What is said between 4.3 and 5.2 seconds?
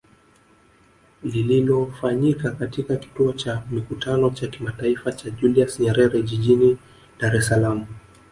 Kimataifa